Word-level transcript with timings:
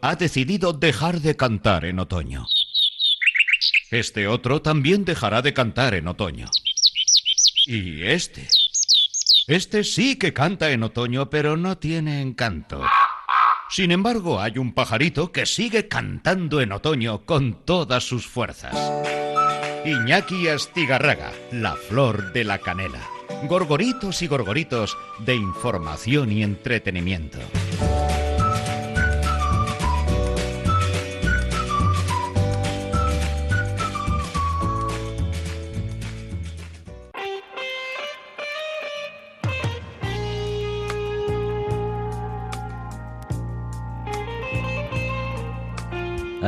Ha 0.00 0.16
decidido 0.16 0.72
dejar 0.72 1.20
de 1.20 1.36
cantar 1.36 1.84
en 1.84 1.98
otoño. 1.98 2.46
Este 3.90 4.26
otro 4.28 4.60
también 4.62 5.04
dejará 5.04 5.42
de 5.42 5.52
cantar 5.52 5.94
en 5.94 6.08
otoño. 6.08 6.46
Y 7.66 8.02
este. 8.02 8.48
Este 9.46 9.84
sí 9.84 10.16
que 10.16 10.32
canta 10.32 10.70
en 10.70 10.82
otoño, 10.82 11.30
pero 11.30 11.56
no 11.56 11.78
tiene 11.78 12.20
encanto. 12.20 12.82
Sin 13.70 13.90
embargo, 13.90 14.40
hay 14.40 14.58
un 14.58 14.74
pajarito 14.74 15.32
que 15.32 15.46
sigue 15.46 15.88
cantando 15.88 16.60
en 16.60 16.72
otoño 16.72 17.24
con 17.24 17.64
todas 17.64 18.04
sus 18.04 18.26
fuerzas. 18.26 18.76
Iñaki 19.84 20.48
Astigarraga, 20.48 21.32
la 21.50 21.74
flor 21.74 22.32
de 22.32 22.44
la 22.44 22.58
canela. 22.58 23.00
Gorgoritos 23.48 24.22
y 24.22 24.26
gorgoritos 24.26 24.96
de 25.24 25.34
información 25.34 26.30
y 26.30 26.42
entretenimiento. 26.42 27.38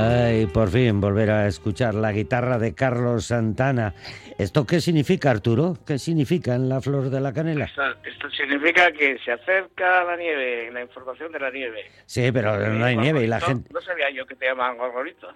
Ay, 0.06 0.46
por 0.46 0.68
fin 0.68 1.00
volver 1.00 1.30
a 1.30 1.46
escuchar 1.46 1.94
la 1.94 2.12
guitarra 2.12 2.58
de 2.58 2.74
Carlos 2.74 3.26
Santana. 3.26 3.94
¿Esto 4.38 4.66
qué 4.66 4.80
significa, 4.82 5.30
Arturo? 5.30 5.78
¿Qué 5.86 5.98
significa 5.98 6.54
en 6.54 6.68
la 6.68 6.82
flor 6.82 7.08
de 7.08 7.20
la 7.22 7.32
canela? 7.32 7.64
Esto, 7.64 8.30
significa 8.30 8.92
que 8.92 9.18
se 9.24 9.32
acerca 9.32 10.04
la 10.04 10.16
nieve, 10.16 10.70
la 10.72 10.82
información 10.82 11.32
de 11.32 11.40
la 11.40 11.50
nieve. 11.50 11.90
Sí, 12.04 12.30
pero 12.32 12.68
no 12.68 12.84
hay 12.84 12.96
nieve 12.98 13.24
y 13.24 13.26
la 13.26 13.40
gente... 13.40 13.70
No 13.72 13.80
sabía 13.80 14.10
yo 14.10 14.26
que 14.26 14.34
te 14.34 14.46
llaman 14.46 14.76
Gorgorito. 14.76 15.28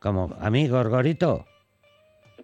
¿Cómo? 0.00 0.36
¿A 0.40 0.50
mí, 0.50 0.66
Gorgorito? 0.66 1.46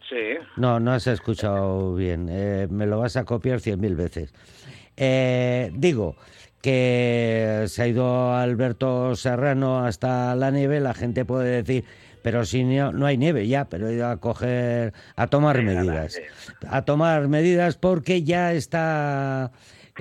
Sí. 0.09 0.39
No, 0.57 0.79
no 0.79 0.93
has 0.93 1.09
escuchado 1.09 1.97
bien. 1.97 2.29
Eh, 2.31 2.69
me 2.71 2.87
lo 2.87 3.01
vas 3.01 3.17
a 3.17 3.25
copiar 3.25 3.59
cien 3.59 3.81
mil 3.81 3.97
veces. 3.97 4.33
Eh, 4.97 5.71
digo, 5.75 6.17
que 6.67 7.67
se 7.69 7.81
ha 7.81 7.87
ido 7.87 8.35
Alberto 8.35 9.15
Serrano 9.15 9.85
hasta 9.85 10.35
la 10.35 10.51
nieve, 10.51 10.81
la 10.81 10.95
gente 10.95 11.25
puede 11.25 11.63
decir, 11.63 11.85
pero 12.23 12.45
si 12.45 12.65
no, 12.65 13.07
hay 13.07 13.17
nieve 13.17 13.47
ya, 13.47 13.67
pero 13.67 13.89
he 13.89 13.95
ido 13.95 14.09
a 14.09 14.17
coger, 14.17 14.93
a 15.15 15.29
tomar 15.29 15.63
medidas. 15.63 16.21
A 16.67 16.83
tomar 16.83 17.29
medidas 17.29 17.77
porque 17.77 18.25
ya 18.25 18.53
está 18.53 19.53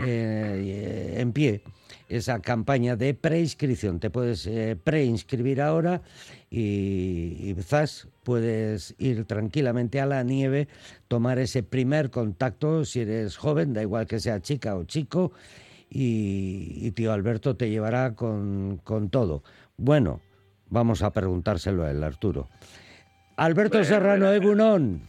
eh, 0.03 1.17
en 1.19 1.33
pie 1.33 1.61
esa 2.09 2.39
campaña 2.39 2.95
de 2.95 3.13
preinscripción. 3.13 3.99
Te 3.99 4.09
puedes 4.09 4.47
eh, 4.47 4.75
preinscribir 4.75 5.61
ahora 5.61 6.01
y, 6.49 7.53
quizás 7.53 8.07
puedes 8.23 8.95
ir 8.97 9.25
tranquilamente 9.25 10.01
a 10.01 10.07
la 10.07 10.23
nieve, 10.23 10.67
tomar 11.07 11.37
ese 11.37 11.61
primer 11.61 12.09
contacto 12.09 12.85
si 12.85 13.01
eres 13.01 13.37
joven, 13.37 13.73
da 13.73 13.83
igual 13.83 14.07
que 14.07 14.19
sea 14.19 14.41
chica 14.41 14.75
o 14.75 14.85
chico, 14.85 15.31
y, 15.89 16.91
tío 16.91 17.13
Alberto 17.13 17.55
te 17.55 17.69
llevará 17.69 18.15
con, 18.15 18.79
todo. 19.11 19.43
Bueno, 19.77 20.21
vamos 20.69 21.03
a 21.03 21.11
preguntárselo 21.11 21.83
a 21.83 21.91
él, 21.91 22.03
Arturo. 22.03 22.49
Alberto 23.37 23.83
Serrano, 23.83 24.31
Egunon. 24.31 25.01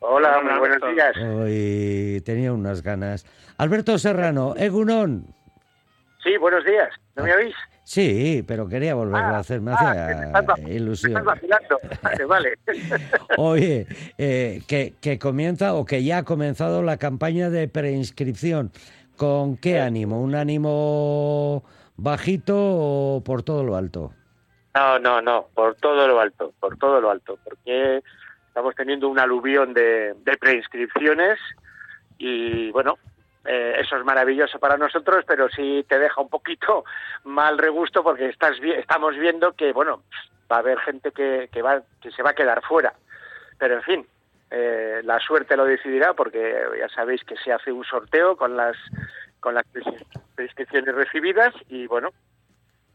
Hola, 0.00 0.40
muy 0.42 0.58
buenos 0.58 0.80
días. 0.94 1.16
Hoy 1.16 2.22
tenía 2.24 2.52
unas 2.52 2.82
ganas. 2.82 3.26
Alberto 3.58 3.98
Serrano, 3.98 4.54
Egunon. 4.56 5.26
Sí, 6.22 6.36
buenos 6.38 6.64
días. 6.64 6.88
¿No 7.16 7.24
me 7.24 7.34
oís? 7.34 7.54
Sí, 7.90 8.44
pero 8.46 8.68
quería 8.68 8.94
volverlo 8.94 9.26
a 9.26 9.36
ah, 9.36 9.38
hacer, 9.40 9.60
me 9.60 9.72
hacía 9.72 10.32
ah, 10.32 10.44
ilusión. 10.68 11.24
Vale, 11.24 12.24
vale. 12.24 12.54
Oye, 13.36 13.86
eh, 14.16 14.62
que, 14.68 14.94
que 15.00 15.18
comienza 15.18 15.74
o 15.74 15.84
que 15.84 16.04
ya 16.04 16.18
ha 16.18 16.22
comenzado 16.22 16.84
la 16.84 16.98
campaña 16.98 17.50
de 17.50 17.66
preinscripción. 17.66 18.70
¿Con 19.20 19.58
qué 19.58 19.72
eh. 19.72 19.80
ánimo? 19.82 20.18
¿Un 20.18 20.34
ánimo 20.34 21.62
bajito 21.98 22.54
o 22.56 23.22
por 23.22 23.42
todo 23.42 23.62
lo 23.62 23.76
alto? 23.76 24.14
No, 24.74 24.98
no, 24.98 25.20
no, 25.20 25.48
por 25.54 25.74
todo 25.74 26.08
lo 26.08 26.20
alto, 26.20 26.54
por 26.58 26.78
todo 26.78 27.02
lo 27.02 27.10
alto, 27.10 27.38
porque 27.44 28.02
estamos 28.48 28.74
teniendo 28.74 29.10
un 29.10 29.18
aluvión 29.18 29.74
de, 29.74 30.16
preinscripciones 30.40 31.38
y 32.16 32.70
bueno, 32.70 32.96
eh, 33.44 33.76
eso 33.80 33.98
es 33.98 34.04
maravilloso 34.06 34.58
para 34.58 34.78
nosotros, 34.78 35.22
pero 35.28 35.50
sí 35.50 35.84
te 35.86 35.98
deja 35.98 36.18
un 36.22 36.30
poquito 36.30 36.86
mal 37.24 37.58
regusto 37.58 38.02
porque 38.02 38.30
estás 38.30 38.56
estamos 38.78 39.18
viendo 39.18 39.52
que 39.52 39.74
bueno 39.74 40.02
va 40.50 40.56
a 40.56 40.60
haber 40.60 40.78
gente 40.78 41.12
que, 41.12 41.50
que, 41.52 41.60
va, 41.60 41.82
que 42.00 42.10
se 42.10 42.22
va 42.22 42.30
a 42.30 42.34
quedar 42.34 42.62
fuera. 42.62 42.94
Pero 43.58 43.74
en 43.74 43.82
fin, 43.82 44.06
eh, 44.50 45.00
la 45.04 45.20
suerte 45.20 45.56
lo 45.56 45.64
decidirá 45.64 46.14
porque 46.14 46.64
ya 46.76 46.88
sabéis 46.88 47.22
que 47.22 47.36
se 47.36 47.52
hace 47.52 47.70
un 47.70 47.84
sorteo 47.84 48.36
con 48.36 48.56
las 48.56 48.76
con 49.38 49.54
las 49.54 49.64
prescripciones 50.34 50.92
recibidas 50.92 51.54
y 51.68 51.86
bueno 51.86 52.10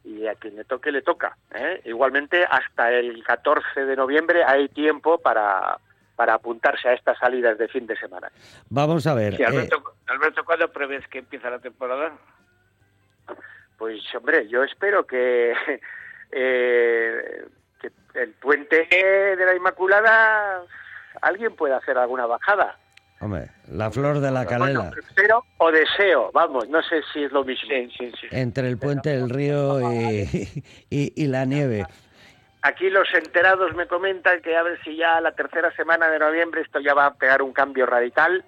y 0.03 0.27
a 0.27 0.35
quien 0.35 0.57
le 0.57 0.65
toque 0.65 0.91
le 0.91 1.01
toca 1.01 1.37
¿eh? 1.53 1.81
igualmente 1.85 2.43
hasta 2.43 2.91
el 2.91 3.23
14 3.23 3.85
de 3.85 3.95
noviembre 3.95 4.43
hay 4.43 4.67
tiempo 4.67 5.17
para 5.17 5.79
para 6.17 6.33
apuntarse 6.33 6.89
a 6.89 6.93
estas 6.93 7.17
salidas 7.19 7.57
de 7.57 7.69
fin 7.69 7.87
de 7.87 7.95
semana 7.95 8.29
vamos 8.69 9.07
a 9.07 9.13
ver 9.13 9.39
eh, 9.39 9.45
Alberto, 9.45 9.81
Alberto 10.07 10.43
¿cuándo 10.43 10.71
prevés 10.73 11.07
que 11.07 11.19
empieza 11.19 11.49
la 11.49 11.59
temporada? 11.59 12.17
pues 13.77 14.01
hombre 14.13 14.49
yo 14.49 14.61
espero 14.61 15.07
que 15.07 15.53
que 16.31 17.91
el 18.13 18.31
puente 18.41 18.87
de 18.91 19.45
la 19.45 19.55
Inmaculada 19.55 20.65
alguien 21.21 21.55
puede 21.55 21.73
hacer 21.73 21.97
alguna 21.97 22.25
bajada. 22.25 22.77
Hombre, 23.21 23.49
la 23.71 23.89
flor 23.91 24.19
de 24.19 24.29
la 24.29 24.45
canela. 24.45 24.91
Pero 25.15 25.43
o 25.57 25.71
deseo, 25.71 26.31
vamos, 26.33 26.67
no 26.69 26.81
sé 26.83 27.01
si 27.13 27.23
es 27.23 27.31
lo 27.31 27.43
mismo. 27.43 27.69
Entre 28.31 28.67
el 28.67 28.77
puente 28.77 29.09
del 29.09 29.29
río 29.29 29.79
y, 30.89 31.27
la 31.27 31.45
nieve. 31.45 31.85
Aquí 32.61 32.89
los 32.89 33.07
enterados 33.13 33.75
me 33.75 33.87
comentan 33.87 34.41
que 34.41 34.57
a 34.57 34.63
ver 34.63 34.79
si 34.83 34.97
ya 34.97 35.21
la 35.21 35.31
tercera 35.31 35.71
semana 35.75 36.07
de 36.09 36.19
noviembre 36.19 36.61
esto 36.61 36.79
ya 36.79 36.93
va 36.93 37.05
a 37.05 37.13
pegar 37.13 37.41
un 37.41 37.53
cambio 37.53 37.85
radical. 37.85 38.43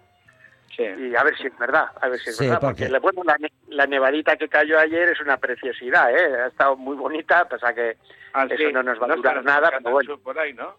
Y 0.78 1.16
a 1.16 1.24
ver 1.24 1.36
si 1.38 1.48
es 1.48 1.58
verdad, 1.58 1.86
a 2.00 2.08
ver 2.08 2.20
si 2.20 2.30
es 2.30 2.40
verdad, 2.40 2.60
porque, 2.62 2.88
la, 2.88 3.88
nevadita 3.88 4.36
que 4.36 4.48
cayó 4.48 4.78
ayer 4.78 5.10
es 5.10 5.20
una 5.20 5.38
preciosidad, 5.38 6.16
¿eh? 6.16 6.40
ha 6.40 6.48
estado 6.48 6.76
muy 6.76 6.96
bonita, 6.96 7.50
pasa 7.50 7.74
que 7.74 7.98
ah, 8.34 8.46
eso 8.48 8.72
no 8.72 8.84
nos 8.84 9.02
va 9.02 9.12
a 9.12 9.16
durar 9.16 9.44
nada, 9.44 9.72
pero 9.76 9.90
bueno. 9.90 10.20
por 10.20 10.38
ahí, 10.38 10.54
¿no? 10.54 10.76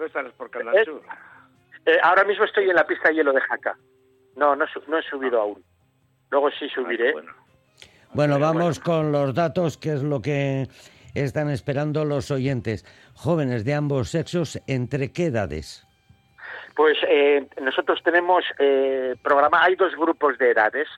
No 0.00 0.06
estás 0.06 0.32
por 0.32 0.50
Canal 0.50 0.74
eh, 1.86 1.98
ahora 2.02 2.24
mismo 2.24 2.44
estoy 2.44 2.68
en 2.70 2.76
la 2.76 2.86
pista 2.86 3.08
de 3.08 3.16
hielo 3.16 3.32
de 3.34 3.40
Jaca. 3.40 3.76
No, 4.34 4.56
no, 4.56 4.64
no 4.86 4.98
he 4.98 5.02
subido 5.02 5.40
aún. 5.40 5.62
Luego 6.30 6.50
sí 6.52 6.68
subiré. 6.70 7.14
bueno. 8.12 8.38
vamos 8.38 8.80
con 8.80 9.12
los 9.12 9.34
datos, 9.34 9.76
que 9.76 9.92
es 9.92 10.02
lo 10.02 10.22
que 10.22 10.68
están 11.14 11.50
esperando 11.50 12.04
los 12.06 12.30
oyentes. 12.30 12.84
Jóvenes 13.14 13.64
de 13.64 13.74
ambos 13.74 14.10
sexos, 14.10 14.58
¿entre 14.66 15.12
qué 15.12 15.26
edades? 15.26 15.86
Pues 16.74 16.96
eh, 17.06 17.46
nosotros 17.60 18.02
tenemos 18.02 18.44
eh, 18.58 19.16
programa, 19.22 19.62
hay 19.64 19.74
dos 19.74 19.94
grupos 19.96 20.38
de 20.38 20.50
edades, 20.52 20.88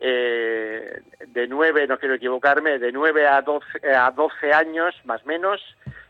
eh, 0.00 1.00
de 1.28 1.48
nueve, 1.48 1.86
no 1.86 1.98
quiero 1.98 2.14
equivocarme, 2.14 2.78
de 2.78 2.92
nueve 2.92 3.26
a 3.26 3.40
doce, 3.40 3.94
a 3.94 4.10
12 4.10 4.52
años 4.52 4.94
más 5.04 5.22
o 5.22 5.26
menos, 5.26 5.60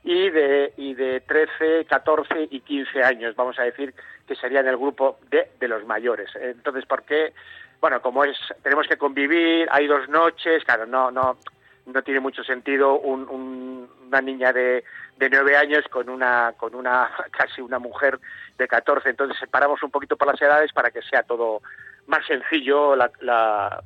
y 0.03 0.31
de, 0.31 0.73
y 0.77 0.95
de 0.95 1.21
13, 1.21 1.85
14 1.85 2.49
y 2.51 2.61
15 2.61 3.03
años, 3.03 3.37
vamos 3.37 3.59
a 3.59 3.65
decir, 3.65 3.95
que 4.27 4.35
serían 4.35 4.67
el 4.67 4.77
grupo 4.77 5.19
de, 5.31 5.51
de 5.59 5.69
los 5.69 5.85
mayores. 5.85 6.31
Entonces, 6.37 6.87
¿por 6.87 7.03
qué? 7.03 7.33
Bueno, 7.81 8.01
como 8.01 8.25
es, 8.25 8.37
tenemos 8.63 8.87
que 8.87 8.97
convivir, 8.97 9.69
hay 9.71 9.87
dos 9.87 10.09
noches, 10.09 10.65
claro, 10.65 10.87
no, 10.87 11.11
no, 11.11 11.39
no 11.87 12.03
tiene 12.03 12.21
mucho 12.21 12.45
sentido 12.45 12.99
una 12.99 14.21
niña 14.21 14.53
de, 14.53 14.85
de 15.17 15.31
9 15.31 15.57
años 15.57 15.85
con 15.91 16.09
una, 16.09 16.55
con 16.57 16.75
una, 16.75 17.11
casi 17.31 17.61
una 17.61 17.79
mujer 17.79 18.19
de 18.59 18.69
14, 18.69 19.11
entonces 19.11 19.39
separamos 19.39 19.83
un 19.83 19.91
poquito 19.91 20.17
por 20.17 20.29
las 20.29 20.41
edades 20.41 20.73
para 20.73 20.91
que 20.91 21.03
sea 21.03 21.23
todo 21.23 21.63
más 22.07 22.27
sencillo 22.27 22.97
la, 22.97 23.11
la, 23.21 23.83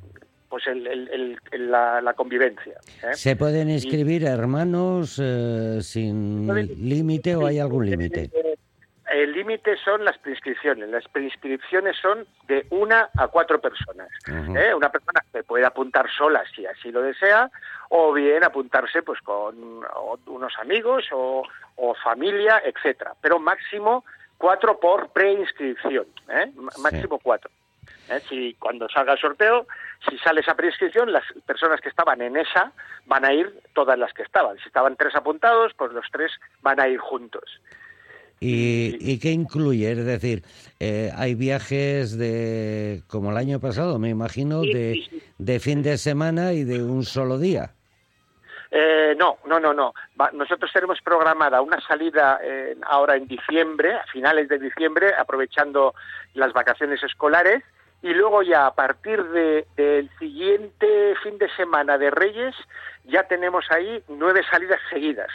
pues 0.55 0.67
el, 0.67 1.37
la, 1.51 2.13
convivencia. 2.15 2.75
¿eh? 3.03 3.13
¿Se 3.13 3.35
pueden 3.35 3.69
inscribir 3.69 4.23
hermanos 4.23 5.19
eh, 5.21 5.79
sin 5.81 6.47
límite 6.87 7.35
o 7.35 7.45
hay 7.45 7.59
algún 7.59 7.85
límite? 7.85 8.31
El 9.11 9.33
límite 9.33 9.75
son 9.83 10.05
las 10.05 10.17
prescripciones. 10.17 10.87
Las 10.87 11.09
prescripciones 11.09 11.97
son 12.01 12.25
de 12.47 12.65
una 12.69 13.09
a 13.17 13.27
cuatro 13.27 13.59
personas. 13.59 14.07
¿eh? 14.29 14.73
Una 14.73 14.87
persona 14.87 15.25
se 15.29 15.43
puede 15.43 15.65
apuntar 15.65 16.09
sola 16.09 16.41
si 16.55 16.65
así 16.65 16.89
lo 16.89 17.01
desea, 17.01 17.51
o 17.89 18.13
bien 18.13 18.45
apuntarse 18.45 19.01
pues 19.01 19.19
con 19.19 19.83
unos 20.27 20.53
amigos 20.57 21.03
o, 21.11 21.43
familia, 22.01 22.61
etcétera. 22.63 23.11
Pero 23.19 23.39
máximo 23.39 24.05
cuatro 24.37 24.79
por 24.79 25.09
preinscripción, 25.09 26.05
máximo 26.77 27.19
cuatro. 27.19 27.51
¿eh? 28.09 28.21
Si 28.27 28.55
cuando 28.59 28.87
salga 28.89 29.13
el 29.13 29.19
sorteo, 29.19 29.67
si 30.09 30.17
sale 30.19 30.41
esa 30.41 30.55
prescripción, 30.55 31.11
las 31.11 31.23
personas 31.45 31.81
que 31.81 31.89
estaban 31.89 32.21
en 32.21 32.37
esa 32.37 32.71
van 33.05 33.25
a 33.25 33.33
ir 33.33 33.61
todas 33.73 33.97
las 33.97 34.13
que 34.13 34.23
estaban. 34.23 34.57
Si 34.57 34.67
estaban 34.67 34.95
tres 34.95 35.15
apuntados, 35.15 35.73
pues 35.77 35.91
los 35.91 36.05
tres 36.11 36.31
van 36.61 36.79
a 36.79 36.87
ir 36.87 36.99
juntos. 36.99 37.43
¿Y, 38.39 38.97
y 38.99 39.17
qué 39.19 39.31
incluye? 39.31 39.91
Es 39.91 40.05
decir, 40.05 40.43
eh, 40.79 41.09
hay 41.15 41.35
viajes 41.35 42.17
de, 42.17 43.01
como 43.07 43.31
el 43.31 43.37
año 43.37 43.59
pasado, 43.59 43.97
me 43.97 44.09
imagino, 44.09 44.61
de, 44.61 45.07
de 45.37 45.59
fin 45.59 45.81
de 45.81 45.97
semana 45.97 46.51
y 46.53 46.63
de 46.65 46.83
un 46.83 47.03
solo 47.03 47.37
día. 47.39 47.71
Eh, 48.71 49.15
no, 49.17 49.37
no, 49.45 49.59
no, 49.59 49.73
no. 49.73 49.93
Va- 50.19 50.31
nosotros 50.33 50.69
tenemos 50.73 50.99
programada 51.01 51.61
una 51.61 51.79
salida 51.79 52.39
eh, 52.43 52.75
ahora 52.87 53.15
en 53.15 53.25
diciembre, 53.25 53.95
a 53.95 54.03
finales 54.11 54.49
de 54.49 54.59
diciembre, 54.59 55.13
aprovechando 55.17 55.95
las 56.33 56.51
vacaciones 56.51 57.01
escolares, 57.03 57.63
y 58.05 58.13
luego 58.13 58.43
ya 58.43 58.67
a 58.67 58.75
partir 58.75 59.23
de- 59.23 59.65
del 59.75 60.09
siguiente 60.19 61.15
fin 61.23 61.39
de 61.39 61.49
semana 61.55 61.97
de 61.97 62.11
Reyes 62.11 62.55
ya 63.05 63.23
tenemos 63.23 63.65
ahí 63.71 64.03
nueve 64.09 64.41
salidas 64.51 64.79
seguidas, 64.91 65.31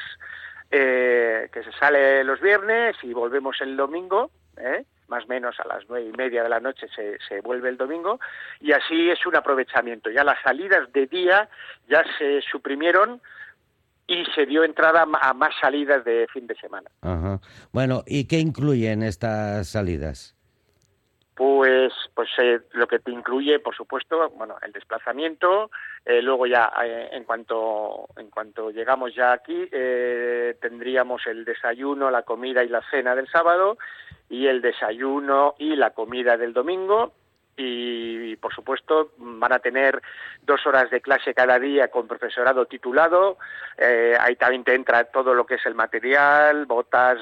eh, 0.71 1.49
que 1.53 1.65
se 1.65 1.73
sale 1.73 2.23
los 2.23 2.41
viernes 2.41 2.95
y 3.03 3.13
volvemos 3.13 3.61
el 3.61 3.77
domingo. 3.77 4.31
¿eh? 4.57 4.85
más 5.09 5.25
o 5.25 5.27
menos 5.27 5.59
a 5.59 5.67
las 5.67 5.83
nueve 5.89 6.07
y 6.07 6.17
media 6.17 6.45
de 6.45 6.49
la 6.49 6.61
noche 6.61 6.87
se, 6.95 7.41
vuelve 7.41 7.69
el 7.69 7.77
domingo 7.77 8.21
y 8.61 8.71
así 8.71 9.11
es 9.11 9.27
un 9.27 9.35
aprovechamiento. 9.35 10.09
Ya 10.09 10.23
las 10.23 10.41
salidas 10.45 10.93
de 10.93 11.07
día 11.07 11.49
ya 11.89 12.05
se 12.17 12.41
suprimieron 12.43 13.21
y 14.07 14.25
se 14.37 14.47
dio 14.47 14.63
entrada 14.63 15.05
a 15.21 15.35
más 15.35 15.53
salidas 15.61 16.05
de 16.05 16.29
fin 16.33 16.47
de 16.47 16.55
semana. 16.55 16.89
Bueno, 17.73 18.05
¿y 18.07 18.29
qué 18.29 18.39
incluyen 18.39 19.03
estas 19.03 19.67
salidas? 19.69 20.37
Pues, 21.41 21.95
pues 22.13 22.29
eh, 22.37 22.61
lo 22.73 22.87
que 22.87 22.99
te 22.99 23.11
incluye, 23.11 23.61
por 23.61 23.75
supuesto, 23.75 24.29
bueno, 24.37 24.57
el 24.61 24.73
desplazamiento. 24.73 25.71
eh, 26.05 26.21
luego 26.21 26.47
ya, 26.47 26.71
eh, 26.85 27.09
en 27.13 27.25
cuanto 27.25 28.09
en 28.19 28.29
cuanto 28.29 28.71
llegamos 28.71 29.15
ya 29.15 29.33
aquí, 29.33 29.67
eh, 29.73 30.59
tendríamos 30.61 31.27
el 31.27 31.47
desayuno, 31.47 32.11
la 32.11 32.25
comida 32.25 32.63
y 32.63 32.69
la 32.69 32.83
cena 32.91 33.15
del 33.15 33.27
sábado 33.27 33.79
y 34.29 34.49
el 34.49 34.61
desayuno 34.61 35.55
y 35.57 35.77
la 35.77 35.93
comida 35.95 36.37
del 36.37 36.53
domingo. 36.53 37.15
Y, 37.57 38.37
por 38.37 38.55
supuesto, 38.55 39.13
van 39.17 39.55
a 39.55 39.61
tener 39.61 40.03
dos 40.43 40.67
horas 40.67 40.91
de 40.91 41.01
clase 41.01 41.33
cada 41.33 41.59
día 41.59 41.89
con 41.89 42.07
profesorado 42.07 42.67
titulado. 42.67 43.39
Ahí 44.19 44.37
también 44.37 44.65
te 44.65 44.75
entra 44.75 45.05
todo 45.05 45.33
lo 45.33 45.47
que 45.47 45.55
es 45.55 45.65
el 45.65 45.75
material, 45.75 46.67
botas, 46.67 47.19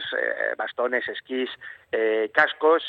bastones, 0.57 1.09
esquís, 1.09 1.51
cascos 2.33 2.83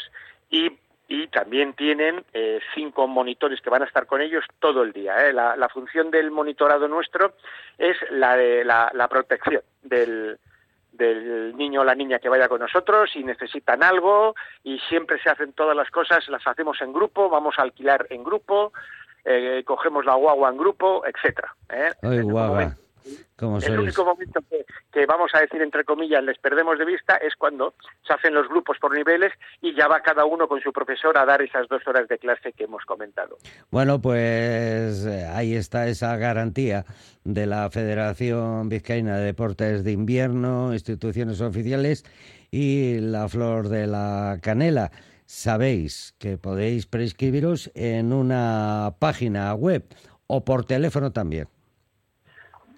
y 0.49 0.71
y 1.11 1.27
también 1.27 1.73
tienen 1.73 2.23
eh, 2.33 2.59
cinco 2.75 3.07
monitores 3.07 3.59
que 3.61 3.69
van 3.71 3.81
a 3.81 3.85
estar 3.85 4.05
con 4.05 4.21
ellos 4.21 4.45
todo 4.59 4.83
el 4.83 4.93
día. 4.93 5.27
¿eh? 5.27 5.33
La, 5.33 5.55
la 5.57 5.67
función 5.67 6.11
del 6.11 6.29
monitorado 6.31 6.87
nuestro 6.87 7.33
es 7.77 7.97
la 8.11 8.37
de 8.37 8.63
la, 8.63 8.91
la 8.93 9.07
protección 9.07 9.63
del, 9.81 10.37
del 10.91 11.57
niño 11.57 11.81
o 11.81 11.83
la 11.83 11.95
niña 11.95 12.19
que 12.19 12.29
vaya 12.29 12.47
con 12.47 12.59
nosotros 12.61 13.09
si 13.11 13.23
necesitan 13.23 13.81
algo 13.83 14.35
y 14.63 14.77
siempre 14.87 15.19
se 15.21 15.29
hacen 15.31 15.53
todas 15.53 15.75
las 15.75 15.89
cosas, 15.89 16.27
las 16.29 16.45
hacemos 16.45 16.79
en 16.81 16.93
grupo, 16.93 17.27
vamos 17.27 17.55
a 17.57 17.63
alquilar 17.63 18.05
en 18.11 18.23
grupo, 18.23 18.71
eh, 19.25 19.63
cogemos 19.65 20.05
la 20.05 20.13
guagua 20.13 20.49
en 20.49 20.57
grupo, 20.57 21.03
etcétera. 21.05 21.55
¿eh? 21.69 21.89
Ay, 22.03 22.21
guagua, 22.21 22.47
momento- 22.49 22.75
¿cómo 22.77 22.88
el 23.05 23.61
sois? 23.61 23.79
único 23.79 24.05
momento 24.05 24.41
que, 24.49 24.65
que 24.91 25.05
vamos 25.05 25.31
a 25.33 25.39
decir, 25.39 25.61
entre 25.61 25.83
comillas, 25.83 26.23
les 26.23 26.37
perdemos 26.37 26.77
de 26.77 26.85
vista 26.85 27.15
es 27.15 27.35
cuando 27.35 27.73
se 28.05 28.13
hacen 28.13 28.33
los 28.33 28.47
grupos 28.49 28.77
por 28.79 28.93
niveles 28.93 29.31
y 29.61 29.75
ya 29.75 29.87
va 29.87 30.01
cada 30.01 30.25
uno 30.25 30.47
con 30.47 30.59
su 30.61 30.71
profesor 30.73 31.17
a 31.17 31.25
dar 31.25 31.41
esas 31.41 31.67
dos 31.67 31.85
horas 31.87 32.07
de 32.07 32.17
clase 32.17 32.53
que 32.53 32.65
hemos 32.65 32.83
comentado. 32.85 33.37
Bueno, 33.71 34.01
pues 34.01 35.05
eh, 35.05 35.25
ahí 35.33 35.53
está 35.55 35.87
esa 35.87 36.17
garantía 36.17 36.85
de 37.23 37.45
la 37.45 37.69
Federación 37.69 38.69
Vizcaína 38.69 39.17
de 39.17 39.25
Deportes 39.25 39.83
de 39.83 39.91
Invierno, 39.91 40.73
instituciones 40.73 41.41
oficiales 41.41 42.05
y 42.51 42.99
la 42.99 43.27
Flor 43.29 43.69
de 43.69 43.87
la 43.87 44.39
Canela. 44.41 44.91
Sabéis 45.25 46.15
que 46.17 46.37
podéis 46.37 46.87
prescribiros 46.87 47.71
en 47.75 48.13
una 48.13 48.95
página 48.99 49.53
web 49.53 49.83
o 50.25 50.43
por 50.43 50.65
teléfono 50.65 51.11
también. 51.11 51.47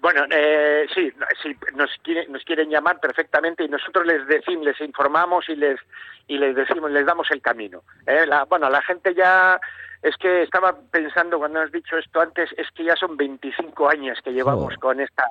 Bueno, 0.02 0.24
eh, 0.30 0.84
sí, 0.92 1.12
sí 1.42 1.56
nos, 1.74 1.88
quiere- 2.02 2.26
nos 2.26 2.42
quieren 2.44 2.68
llamar 2.68 2.98
perfectamente 3.00 3.62
y 3.64 3.68
nosotros 3.68 4.04
les 4.04 4.26
decimos, 4.26 4.66
les 4.66 4.80
informamos 4.80 5.48
y 5.48 5.54
les 5.56 5.78
y 6.26 6.38
les 6.38 6.54
decimos, 6.56 6.90
les 6.90 7.06
damos 7.06 7.30
el 7.30 7.40
camino. 7.40 7.82
¿eh? 8.06 8.26
La, 8.26 8.44
bueno, 8.44 8.68
la 8.68 8.82
gente 8.82 9.14
ya 9.14 9.60
es 10.02 10.16
que 10.16 10.42
estaba 10.42 10.76
pensando 10.90 11.38
cuando 11.38 11.60
has 11.60 11.70
dicho 11.70 11.96
esto 11.96 12.20
antes, 12.20 12.50
es 12.56 12.68
que 12.72 12.82
ya 12.84 12.96
son 12.96 13.16
25 13.16 13.88
años 13.88 14.18
que 14.24 14.32
llevamos 14.32 14.74
con 14.78 15.00
esta 15.00 15.24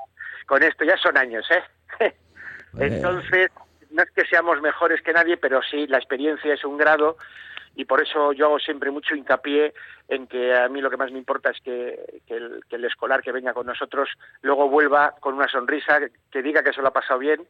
con 0.47 0.63
esto, 0.63 0.85
ya 0.85 0.95
son 0.97 1.17
años, 1.17 1.45
¿eh? 1.51 1.63
Entonces, 2.79 3.51
no 3.91 4.03
es 4.03 4.12
que 4.12 4.25
seamos 4.25 4.62
mejores 4.62 5.01
que 5.01 5.12
nadie, 5.12 5.35
pero 5.35 5.62
sí, 5.62 5.85
la 5.88 5.97
experiencia 5.97 6.53
es 6.53 6.63
un 6.63 6.77
grado 6.77 7.17
y 7.75 7.85
por 7.85 8.01
eso 8.01 8.33
yo 8.33 8.47
hago 8.47 8.59
siempre 8.59 8.91
mucho 8.91 9.15
hincapié 9.15 9.73
en 10.07 10.27
que 10.27 10.56
a 10.56 10.68
mí 10.68 10.81
lo 10.81 10.89
que 10.89 10.97
más 10.97 11.12
me 11.12 11.18
importa 11.18 11.51
es 11.51 11.62
que, 11.62 12.21
que 12.27 12.35
el, 12.35 12.63
que 12.69 12.75
el 12.75 12.85
escolar 12.85 13.21
que 13.21 13.31
venga 13.31 13.53
con 13.53 13.65
nosotros 13.65 14.09
luego 14.41 14.69
vuelva 14.69 15.15
con 15.19 15.35
una 15.35 15.47
sonrisa, 15.47 16.00
que 16.29 16.41
diga 16.41 16.63
que 16.63 16.73
se 16.73 16.81
lo 16.81 16.89
ha 16.89 16.94
pasado 16.94 17.19
bien 17.19 17.47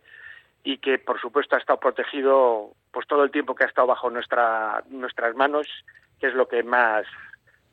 y 0.64 0.78
que 0.78 1.00
por 1.00 1.20
supuesto 1.20 1.56
ha 1.56 1.60
estado 1.60 1.80
protegido 1.80 2.74
pues 2.92 3.08
todo 3.08 3.24
el 3.24 3.32
tiempo 3.32 3.56
que 3.56 3.64
ha 3.64 3.68
estado 3.68 3.88
bajo 3.88 4.10
nuestra, 4.10 4.84
nuestras 4.90 5.36
manos, 5.36 5.68
que 6.20 6.28
es 6.28 6.34
lo 6.34 6.48
que 6.48 6.64
más 6.64 7.06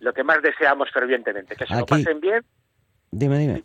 lo 0.00 0.12
que 0.12 0.22
más 0.22 0.40
deseamos 0.42 0.90
fervientemente, 0.92 1.56
que 1.56 1.66
se 1.66 1.74
lo 1.74 1.84
pasen 1.84 2.20
bien. 2.20 2.44
Dime, 3.10 3.38
dime. 3.38 3.64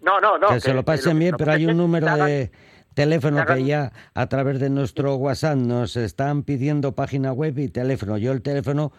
No, 0.00 0.20
no, 0.20 0.38
no. 0.38 0.48
que 0.48 0.60
se 0.60 0.72
lo 0.72 0.82
pasen 0.82 1.18
bien, 1.18 1.34
pero 1.36 1.52
hay 1.52 1.66
un 1.66 1.76
número 1.76 2.16
de 2.16 2.50
teléfono 2.94 3.44
que 3.44 3.64
ya 3.64 3.90
a 4.14 4.28
través 4.28 4.60
de 4.60 4.70
nuestro 4.70 5.16
WhatsApp 5.16 5.56
nos 5.56 5.96
están 5.96 6.44
pidiendo 6.44 6.94
página 6.94 7.32
web 7.32 7.58
y 7.58 7.68
teléfono. 7.68 8.16
Yo 8.18 8.30
el 8.32 8.42
teléfono 8.42 8.92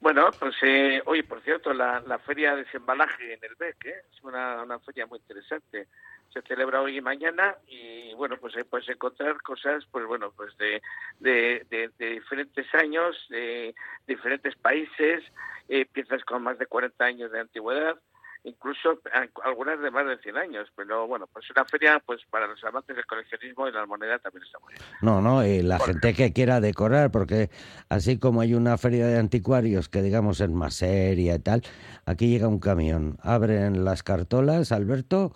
Bueno, 0.00 0.30
pues 0.38 0.54
eh, 0.62 1.02
por 1.28 1.42
cierto, 1.42 1.74
la, 1.74 2.18
feria 2.24 2.56
de 2.56 2.64
desembalaje 2.64 3.34
en 3.34 3.40
el 3.42 3.56
BEC 3.56 3.84
¿eh? 3.84 3.94
es 4.10 4.24
una 4.24 4.78
feria 4.86 5.04
muy 5.06 5.18
interesante 5.18 5.86
se 6.32 6.42
celebra 6.42 6.80
hoy 6.80 6.98
y 6.98 7.00
mañana 7.00 7.56
y 7.66 8.14
bueno 8.14 8.36
pues 8.40 8.56
ahí 8.56 8.64
puedes 8.64 8.88
encontrar 8.88 9.40
cosas 9.42 9.84
pues 9.90 10.06
bueno 10.06 10.32
pues 10.36 10.56
de, 10.58 10.80
de, 11.18 11.90
diferentes 11.98 12.72
años 12.74 13.16
de 13.28 13.74
diferentes 14.06 14.54
países 14.56 15.22
eh, 15.68 15.86
piezas 15.86 16.24
con 16.24 16.42
más 16.42 16.58
de 16.58 16.66
40 16.66 17.04
años 17.04 17.32
de 17.32 17.40
antigüedad 17.40 17.96
incluso 18.44 19.00
algunas 19.44 19.80
de 19.80 19.90
más 19.90 20.06
de 20.06 20.16
100 20.18 20.36
años 20.38 20.68
pero 20.74 21.06
bueno 21.06 21.26
pues 21.32 21.50
una 21.50 21.64
feria 21.64 22.00
pues 22.04 22.20
para 22.30 22.46
los 22.46 22.62
amantes 22.64 22.96
del 22.96 23.06
coleccionismo 23.06 23.68
y 23.68 23.72
la 23.72 23.84
moneda 23.84 24.18
también 24.18 24.44
está 24.44 24.58
muy 24.60 24.74
bien. 24.74 24.84
No 25.02 25.20
no 25.20 25.44
y 25.44 25.62
la 25.62 25.78
gente 25.78 26.14
que 26.14 26.32
quiera 26.32 26.60
decorar 26.60 27.10
porque 27.10 27.50
así 27.88 28.18
como 28.18 28.40
hay 28.40 28.54
una 28.54 28.78
feria 28.78 29.06
de 29.06 29.18
anticuarios 29.18 29.88
que 29.88 30.00
digamos 30.00 30.40
es 30.40 30.50
más 30.50 30.74
seria 30.74 31.34
y 31.34 31.38
tal 31.40 31.62
aquí 32.06 32.28
llega 32.28 32.48
un 32.48 32.60
camión 32.60 33.18
abren 33.22 33.84
las 33.84 34.02
cartolas 34.02 34.72
Alberto 34.72 35.32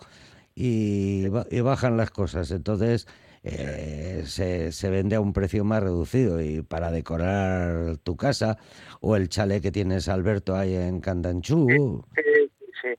y, 0.55 1.27
bajan 1.27 1.97
las 1.97 2.11
cosas. 2.11 2.49
Entonces 2.51 3.07
eh, 3.43 4.23
se, 4.25 4.71
se, 4.71 4.89
vende 4.89 5.15
a 5.15 5.21
un 5.21 5.33
precio 5.33 5.63
más 5.63 5.83
reducido 5.83 6.41
y 6.41 6.61
para 6.61 6.91
decorar 6.91 7.97
tu 7.97 8.15
casa 8.15 8.57
o 9.01 9.15
el 9.15 9.29
chalet 9.29 9.61
que 9.61 9.71
tienes 9.71 10.07
Alberto 10.07 10.55
ahí 10.55 10.75
en 10.75 11.01
Candanchú. 11.01 12.03
Sí, 12.15 12.51
sí, 12.81 12.89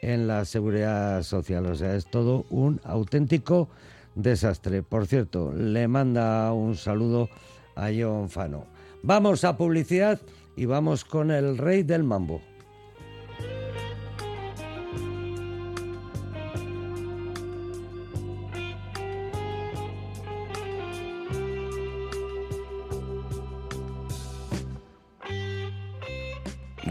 en 0.00 0.26
la 0.26 0.44
seguridad 0.44 1.22
social. 1.22 1.66
O 1.66 1.74
sea, 1.74 1.94
es 1.94 2.06
todo 2.06 2.44
un 2.50 2.80
auténtico 2.84 3.68
desastre. 4.14 4.82
Por 4.82 5.06
cierto, 5.06 5.52
le 5.52 5.88
manda 5.88 6.52
un 6.52 6.76
saludo 6.76 7.28
a 7.76 7.88
John 7.96 8.28
Fano. 8.28 8.66
Vamos 9.02 9.44
a 9.44 9.56
publicidad 9.56 10.20
y 10.56 10.66
vamos 10.66 11.04
con 11.04 11.30
el 11.30 11.58
rey 11.58 11.82
del 11.82 12.04
mambo. 12.04 12.40